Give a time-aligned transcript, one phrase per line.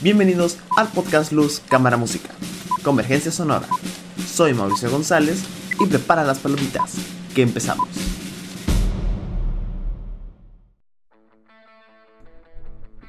[0.00, 2.30] Bienvenidos al podcast Luz Cámara Música,
[2.84, 3.66] Convergencia Sonora.
[4.24, 5.44] Soy Mauricio González
[5.80, 6.94] y prepara las palomitas,
[7.34, 7.88] que empezamos.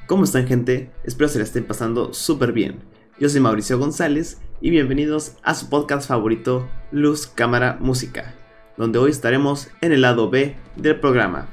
[0.08, 0.90] ¿Cómo están gente?
[1.04, 2.80] Espero se la estén pasando súper bien.
[3.20, 8.34] Yo soy Mauricio González y bienvenidos a su podcast favorito Luz Cámara Música,
[8.76, 11.46] donde hoy estaremos en el lado B del programa.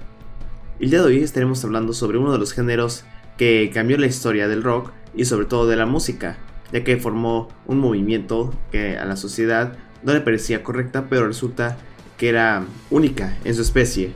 [0.80, 3.06] El día de hoy estaremos hablando sobre uno de los géneros
[3.38, 6.38] que cambió la historia del rock y sobre todo de la música,
[6.72, 11.78] ya que formó un movimiento que a la sociedad no le parecía correcta, pero resulta
[12.18, 14.14] que era única en su especie,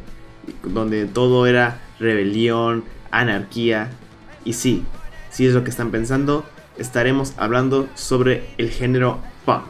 [0.64, 3.90] donde todo era rebelión, anarquía,
[4.46, 4.86] y sí,
[5.30, 6.46] si es lo que están pensando,
[6.78, 9.66] estaremos hablando sobre el género punk.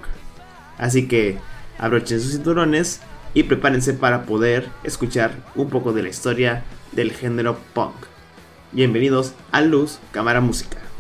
[0.77, 1.38] Así que
[1.77, 3.02] abrochen sus cinturones
[3.34, 7.95] y prepárense para poder escuchar un poco de la historia del género punk.
[8.71, 10.91] Bienvenidos a Luz Cámara Música.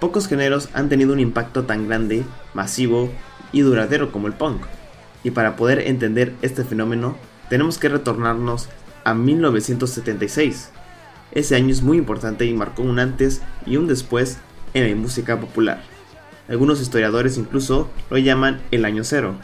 [0.00, 3.10] Pocos géneros han tenido un impacto tan grande, masivo
[3.52, 4.62] y duradero como el punk.
[5.22, 7.16] Y para poder entender este fenómeno,
[7.50, 8.70] tenemos que retornarnos
[9.04, 10.70] a 1976.
[11.32, 14.38] Ese año es muy importante y marcó un antes y un después
[14.72, 15.82] en la música popular.
[16.48, 19.34] Algunos historiadores incluso lo llaman el año cero,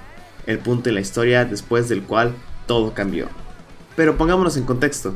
[0.46, 2.34] el punto en la historia después del cual
[2.66, 3.28] todo cambió.
[3.94, 5.14] Pero pongámonos en contexto.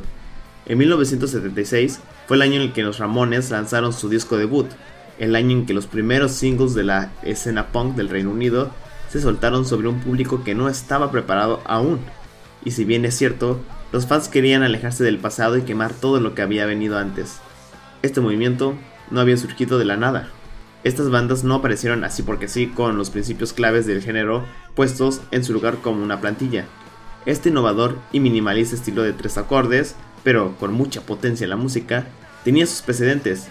[0.67, 4.67] En 1976 fue el año en el que los Ramones lanzaron su disco debut,
[5.21, 8.71] el año en que los primeros singles de la escena punk del Reino Unido
[9.07, 11.99] se soltaron sobre un público que no estaba preparado aún.
[12.65, 13.59] Y si bien es cierto,
[13.91, 17.37] los fans querían alejarse del pasado y quemar todo lo que había venido antes.
[18.01, 18.73] Este movimiento
[19.11, 20.29] no había surgido de la nada.
[20.83, 25.43] Estas bandas no aparecieron así porque sí con los principios claves del género puestos en
[25.43, 26.65] su lugar como una plantilla.
[27.27, 32.07] Este innovador y minimalista estilo de tres acordes, pero con mucha potencia en la música,
[32.43, 33.49] tenía sus precedentes,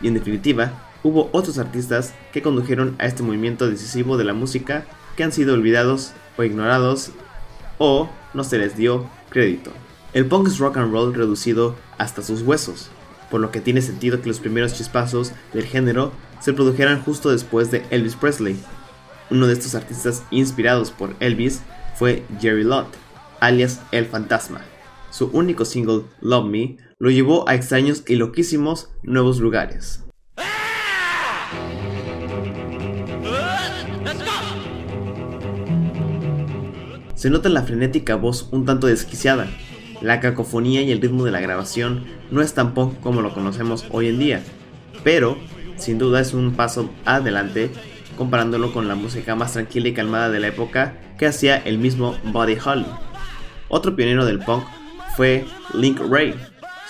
[0.00, 4.84] y en definitiva, hubo otros artistas que condujeron a este movimiento decisivo de la música
[5.16, 7.10] que han sido olvidados o ignorados
[7.78, 9.72] o no se les dio crédito.
[10.12, 12.90] El punk es rock and roll reducido hasta sus huesos,
[13.30, 17.70] por lo que tiene sentido que los primeros chispazos del género se produjeran justo después
[17.70, 18.56] de Elvis Presley.
[19.30, 21.62] Uno de estos artistas inspirados por Elvis
[21.96, 22.88] fue Jerry Lott,
[23.40, 24.60] alias El Fantasma.
[25.10, 30.04] Su único single, Love Me, lo llevó a extraños y loquísimos nuevos lugares.
[37.22, 39.46] Se nota la frenética voz un tanto desquiciada.
[40.00, 42.02] La cacofonía y el ritmo de la grabación
[42.32, 44.42] no es tan punk como lo conocemos hoy en día,
[45.04, 45.38] pero
[45.76, 47.70] sin duda es un paso adelante
[48.18, 52.16] comparándolo con la música más tranquila y calmada de la época que hacía el mismo
[52.24, 52.86] Buddy Holly.
[53.68, 54.64] Otro pionero del punk
[55.16, 55.44] fue
[55.74, 56.34] Link Ray.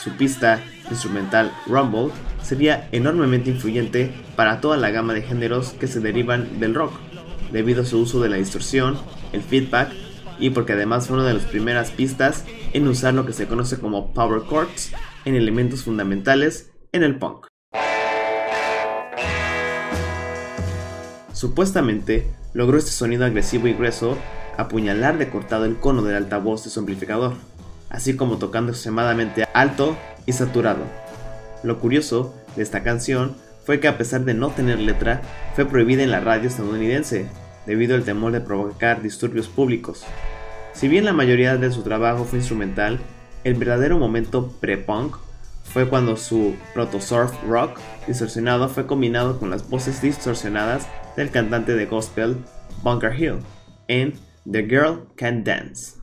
[0.03, 2.11] Su pista instrumental Rumble
[2.43, 6.95] sería enormemente influyente para toda la gama de géneros que se derivan del rock,
[7.53, 8.97] debido a su uso de la distorsión,
[9.35, 9.93] el feedback
[10.43, 13.79] y porque además fue una de las primeras pistas en usar lo que se conoce
[13.79, 14.93] como power chords
[15.25, 17.47] en elementos fundamentales en el punk.
[21.33, 24.19] Supuestamente, logró este sonido agresivo y grueso
[24.59, 27.35] apuñalar de cortado el cono del altavoz de su amplificador,
[27.89, 30.83] así como tocando extremadamente alto y saturado.
[31.63, 35.23] Lo curioso de esta canción fue que a pesar de no tener letra,
[35.55, 37.29] fue prohibida en la radio estadounidense,
[37.65, 40.05] debido al temor de provocar disturbios públicos.
[40.75, 42.99] Si bien la mayoría de su trabajo fue instrumental,
[43.45, 45.17] el verdadero momento pre-punk
[45.65, 51.87] fue cuando su proto-surf rock distorsionado fue combinado con las voces distorsionadas del cantante de
[51.87, 52.37] gospel
[52.83, 53.39] Bunker Hill
[53.89, 54.15] en
[54.51, 56.01] The Girl Can Dance.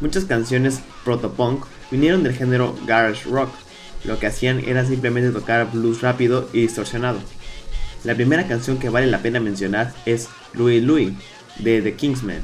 [0.00, 3.50] Muchas canciones proto-punk vinieron del género garage rock,
[4.04, 7.18] lo que hacían era simplemente tocar blues rápido y distorsionado.
[8.04, 11.12] La primera canción que vale la pena mencionar es Louis Louis
[11.58, 12.42] de The Kingsmen,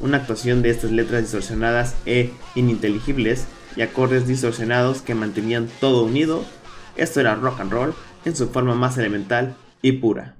[0.00, 3.46] una actuación de estas letras distorsionadas e ininteligibles
[3.76, 6.44] y acordes distorsionados que mantenían todo unido
[6.98, 10.34] esto era rock and roll en su forma más elemental y pura.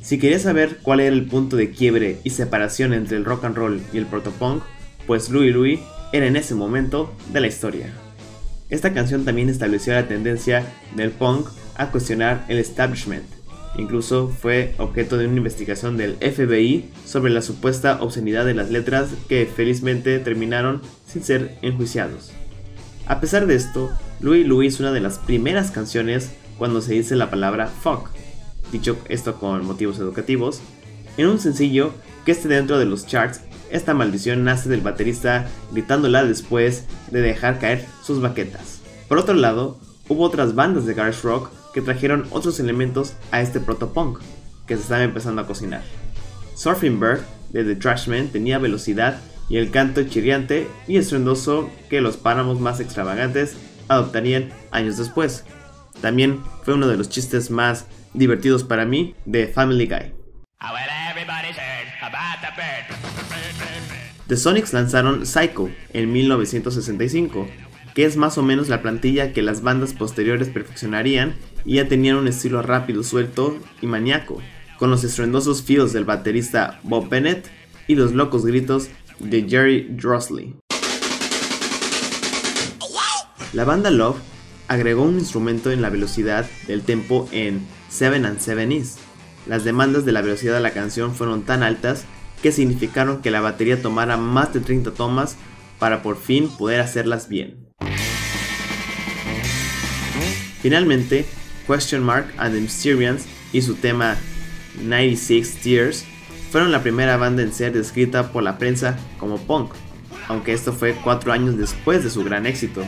[0.00, 3.56] Si querías saber cuál era el punto de quiebre y separación entre el rock and
[3.56, 4.62] roll y el protopunk,
[5.06, 5.80] pues Louis Louis
[6.12, 7.92] era en ese momento de la historia.
[8.68, 10.66] Esta canción también estableció la tendencia
[10.96, 13.24] del punk a cuestionar el establishment.
[13.78, 19.10] Incluso fue objeto de una investigación del FBI sobre la supuesta obscenidad de las letras
[19.28, 22.32] que felizmente terminaron sin ser enjuiciados.
[23.06, 27.14] A pesar de esto, Louis Louis es una de las primeras canciones cuando se dice
[27.14, 28.10] la palabra fuck.
[28.72, 30.60] dicho esto con motivos educativos,
[31.16, 31.92] en un sencillo
[32.24, 37.58] que esté dentro de los charts, esta maldición nace del baterista gritándola después de dejar
[37.58, 38.80] caer sus baquetas.
[39.08, 39.78] Por otro lado,
[40.08, 44.20] hubo otras bandas de garage rock que trajeron otros elementos a este protopunk
[44.66, 45.82] que se estaba empezando a cocinar.
[46.54, 47.20] Surfing Bird
[47.50, 52.80] de The Trashmen tenía velocidad y el canto chirriante y estruendoso que los páramos más
[52.80, 53.56] extravagantes
[53.88, 55.44] adoptarían años después.
[56.00, 60.12] También fue uno de los chistes más divertidos para mí de Family Guy.
[64.28, 67.46] The Sonics lanzaron Psycho en 1965,
[67.94, 72.16] que es más o menos la plantilla que las bandas posteriores perfeccionarían y ya tenían
[72.16, 74.42] un estilo rápido, suelto y maníaco,
[74.80, 77.48] con los estruendosos feels del baterista Bob Bennett
[77.86, 78.88] y los locos gritos
[79.20, 80.56] de Jerry Drosley.
[83.52, 84.16] La banda Love
[84.66, 88.96] agregó un instrumento en la velocidad del tempo en Seven and Seven Is.
[89.46, 92.06] Las demandas de la velocidad de la canción fueron tan altas
[92.42, 95.36] que significaron que la batería tomara más de 30 tomas
[95.78, 97.66] para por fin poder hacerlas bien.
[100.62, 101.26] Finalmente,
[101.66, 104.16] Question Mark and the Mysterians y su tema
[104.82, 106.04] 96 Tears
[106.50, 109.72] fueron la primera banda en ser descrita por la prensa como punk,
[110.28, 112.84] aunque esto fue cuatro años después de su gran éxito.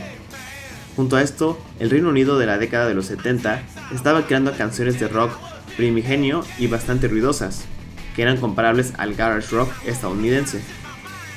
[0.95, 3.61] Junto a esto, el Reino Unido de la década de los 70
[3.93, 5.31] estaba creando canciones de rock
[5.77, 7.65] primigenio y bastante ruidosas,
[8.15, 10.61] que eran comparables al garage rock estadounidense.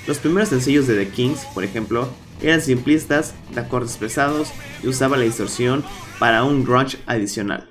[0.07, 2.09] Los primeros sencillos de The Kings, por ejemplo,
[2.41, 4.53] eran simplistas, de acordes pesados
[4.83, 5.85] y usaban la distorsión
[6.19, 7.69] para un grunge adicional.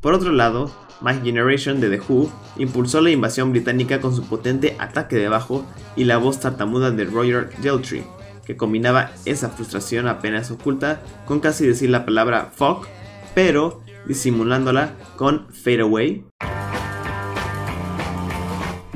[0.00, 0.70] Por otro lado,
[1.00, 5.66] My Generation de The Who impulsó la invasión británica con su potente ataque de bajo
[5.96, 8.04] y la voz tartamuda de Roger Daltrey,
[8.46, 12.86] que combinaba esa frustración apenas oculta con casi decir la palabra fuck,
[13.34, 16.24] pero disimulándola con Fade Away.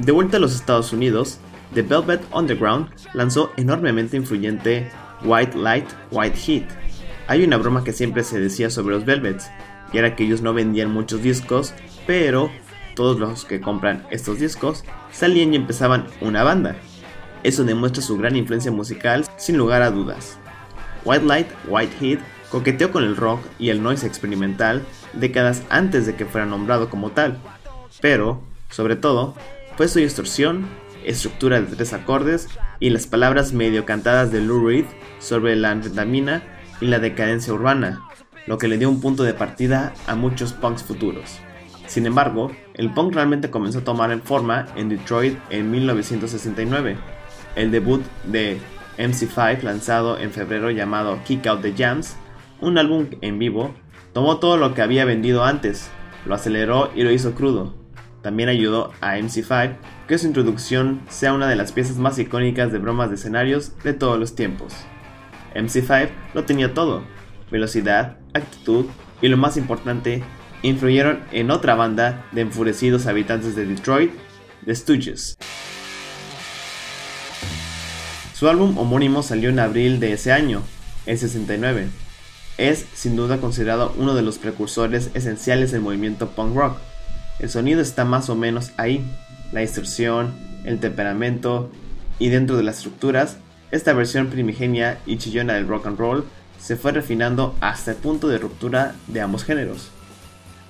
[0.08, 1.38] De vuelta a los Estados Unidos,
[1.74, 4.90] The Velvet Underground lanzó enormemente influyente
[5.22, 6.64] White Light, White Heat.
[7.26, 9.50] Hay una broma que siempre se decía sobre los Velvets,
[9.92, 11.74] y era que ellos no vendían muchos discos,
[12.06, 12.50] pero
[12.96, 14.82] todos los que compran estos discos
[15.12, 16.76] salían y empezaban una banda.
[17.42, 20.38] Eso demuestra su gran influencia musical sin lugar a dudas.
[21.04, 22.20] White Light, White Heat
[22.50, 27.10] coqueteó con el rock y el noise experimental décadas antes de que fuera nombrado como
[27.10, 27.36] tal,
[28.00, 28.40] pero,
[28.70, 29.34] sobre todo,
[29.78, 30.66] fue su distorsión,
[31.04, 32.48] estructura de tres acordes
[32.80, 34.86] y las palabras medio cantadas de Lou Reed
[35.20, 36.42] sobre la anfetamina
[36.80, 38.02] y la decadencia urbana,
[38.48, 41.38] lo que le dio un punto de partida a muchos punks futuros.
[41.86, 46.96] Sin embargo, el punk realmente comenzó a tomar en forma en Detroit en 1969.
[47.54, 48.58] El debut de
[48.98, 52.16] MC5 lanzado en febrero llamado Kick Out the Jams,
[52.60, 53.76] un álbum en vivo,
[54.12, 55.88] tomó todo lo que había vendido antes,
[56.26, 57.77] lo aceleró y lo hizo crudo.
[58.22, 59.76] También ayudó a MC5
[60.06, 63.94] que su introducción sea una de las piezas más icónicas de bromas de escenarios de
[63.94, 64.74] todos los tiempos.
[65.54, 67.02] MC5 lo tenía todo,
[67.50, 68.86] velocidad, actitud
[69.20, 70.22] y lo más importante,
[70.62, 74.12] influyeron en otra banda de enfurecidos habitantes de Detroit,
[74.64, 75.36] The Stooges.
[78.34, 80.62] Su álbum homónimo salió en abril de ese año,
[81.06, 81.88] el 69.
[82.56, 86.78] Es sin duda considerado uno de los precursores esenciales del movimiento punk rock.
[87.38, 89.04] El sonido está más o menos ahí,
[89.52, 90.32] la distorsión,
[90.64, 91.70] el temperamento
[92.18, 93.36] y dentro de las estructuras,
[93.70, 96.24] esta versión primigenia y chillona del rock and roll
[96.58, 99.90] se fue refinando hasta el punto de ruptura de ambos géneros.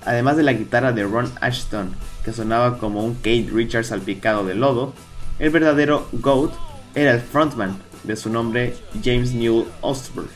[0.04, 1.94] Además de la guitarra de Ron Ashton,
[2.24, 4.92] que sonaba como un Kate Richards salpicado de lodo,
[5.38, 6.52] el verdadero GOAT
[6.94, 10.28] era el frontman de su nombre James Newell Ostberg,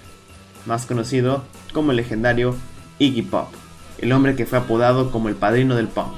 [0.66, 2.56] más conocido como el legendario
[2.98, 3.48] Iggy Pop,
[4.02, 6.12] el hombre que fue apodado como el padrino del punk.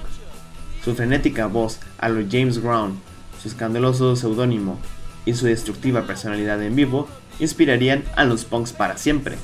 [0.84, 2.98] Su frenética voz a lo James Brown,
[3.40, 4.80] su escandaloso seudónimo
[5.24, 9.36] y su destructiva personalidad en vivo inspirarían a los punks para siempre.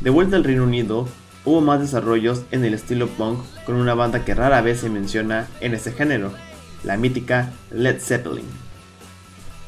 [0.00, 1.08] De vuelta al Reino Unido,
[1.44, 5.48] hubo más desarrollos en el estilo punk con una banda que rara vez se menciona
[5.60, 6.32] en ese género,
[6.84, 8.46] la mítica Led Zeppelin.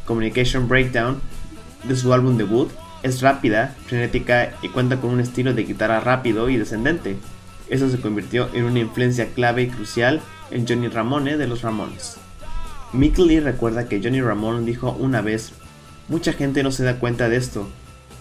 [0.04, 1.20] Communication Breakdown,
[1.84, 2.70] de su álbum debut,
[3.02, 7.16] es rápida, frenética y cuenta con un estilo de guitarra rápido y descendente.
[7.70, 12.16] Eso se convirtió en una influencia clave y crucial en Johnny Ramone de los Ramones.
[12.92, 15.52] Mick Lee recuerda que Johnny Ramone dijo una vez,
[16.08, 17.68] mucha gente no se da cuenta de esto,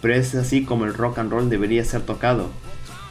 [0.03, 2.51] pero es así como el rock and roll debería ser tocado.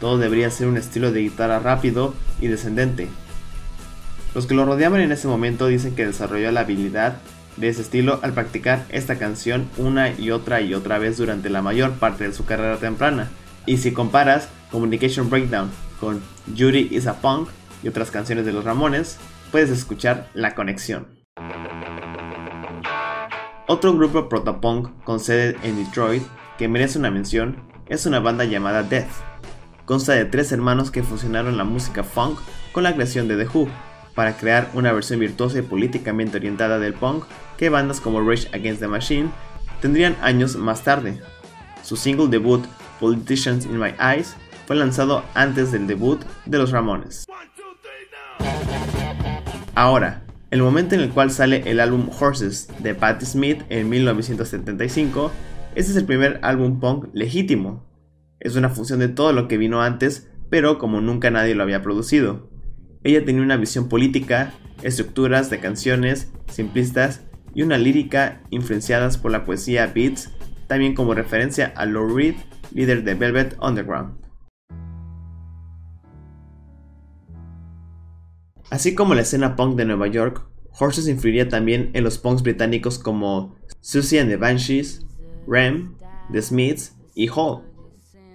[0.00, 3.08] Todo debería ser un estilo de guitarra rápido y descendente.
[4.32, 7.16] Los que lo rodeaban en ese momento dicen que desarrolló la habilidad
[7.56, 11.62] de ese estilo al practicar esta canción una y otra y otra vez durante la
[11.62, 13.28] mayor parte de su carrera temprana.
[13.66, 16.20] Y si comparas Communication Breakdown con
[16.56, 17.48] Judy is a Punk
[17.82, 19.18] y otras canciones de los Ramones,
[19.50, 21.08] puedes escuchar La Conexión.
[23.66, 26.22] Otro grupo protopunk con sede en Detroit
[26.56, 29.10] que merece una mención es una banda llamada Death.
[29.84, 32.38] Consta de tres hermanos que fusionaron la música funk
[32.72, 33.68] con la creación de The Who
[34.14, 37.24] para crear una versión virtuosa y políticamente orientada del punk
[37.56, 39.30] que bandas como Rage Against the Machine
[39.80, 41.20] tendrían años más tarde.
[41.84, 42.64] Su single debut,
[43.00, 44.34] Politicians in My Eyes,
[44.68, 47.24] fue lanzado antes del debut de los Ramones.
[49.74, 55.32] Ahora, el momento en el cual sale el álbum Horses de Patti Smith en 1975,
[55.74, 57.88] este es el primer álbum punk legítimo.
[58.40, 61.80] Es una función de todo lo que vino antes, pero como nunca nadie lo había
[61.80, 62.50] producido.
[63.04, 67.22] Ella tenía una visión política, estructuras de canciones simplistas
[67.54, 70.30] y una lírica influenciadas por la poesía beats,
[70.66, 72.34] también como referencia a Lou Reed,
[72.74, 74.27] líder de Velvet Underground.
[78.70, 80.44] Así como la escena punk de Nueva York,
[80.78, 85.06] Horses influiría también en los punks británicos como Susie and the Banshees,
[85.46, 85.94] Rem,
[86.30, 87.62] The Smiths y Hall.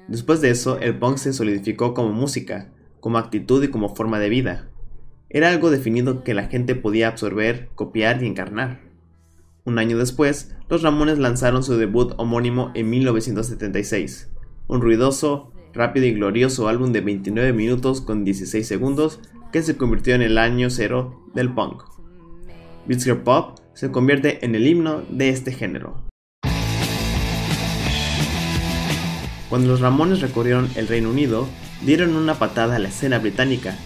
[0.08, 4.30] Después de eso, el punk se solidificó como música, como actitud y como forma de
[4.30, 4.70] vida.
[5.30, 8.82] Era algo definido que la gente podía absorber, copiar y encarnar.
[9.66, 14.32] Un año después, los Ramones lanzaron su debut homónimo en 1976,
[14.68, 19.20] un ruidoso, rápido y glorioso álbum de 29 minutos con 16 segundos
[19.54, 21.84] que se convirtió en el año cero del punk.
[22.88, 26.04] Beats Pop se convierte en el himno de este género.
[29.50, 31.48] Cuando los Ramones recorrieron el Reino Unido,
[31.86, 33.78] dieron una patada a la escena británica,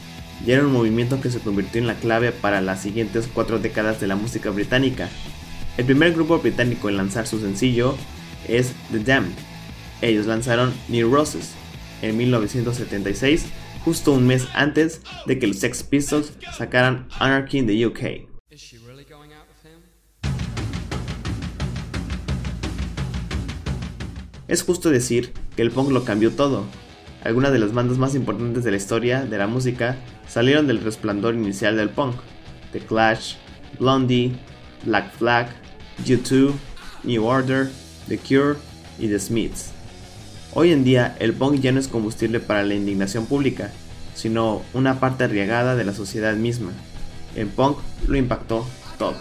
[0.45, 3.99] y era un movimiento que se convirtió en la clave para las siguientes cuatro décadas
[3.99, 5.09] de la música británica.
[5.75, 7.97] El primer grupo británico en lanzar su sencillo
[8.47, 9.35] es The Damned.
[10.01, 11.55] Ellos lanzaron New Roses
[12.01, 13.47] en 1976
[13.87, 18.27] justo un mes antes de que los Sex Pistols sacaran Anarchy in the UK.
[24.49, 26.65] Es justo decir que el punk lo cambió todo.
[27.23, 29.95] Algunas de las bandas más importantes de la historia de la música
[30.27, 32.17] salieron del resplandor inicial del punk.
[32.73, 33.35] The Clash,
[33.79, 34.35] Blondie,
[34.83, 35.47] Black Flag,
[36.03, 36.51] U2,
[37.05, 37.69] New Order,
[38.09, 38.57] The Cure
[38.99, 39.76] y The Smiths.
[40.53, 43.71] Hoy en día el punk ya no es combustible para la indignación pública,
[44.15, 46.71] sino una parte arriesgada de la sociedad misma.
[47.35, 47.77] El punk
[48.07, 48.65] lo impactó
[48.97, 49.15] todo.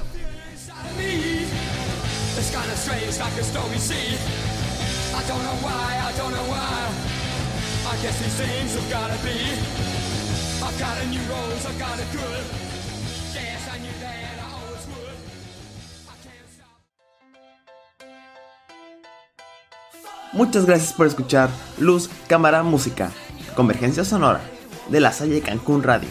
[20.37, 23.11] Muchas gracias por escuchar Luz, Cámara, Música,
[23.55, 24.43] Convergencia Sonora,
[24.91, 26.11] de la Salle Cancún Radio.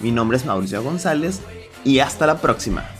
[0.00, 1.42] Mi nombre es Mauricio González
[1.84, 2.95] y hasta la próxima.